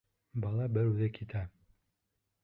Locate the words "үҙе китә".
0.93-1.43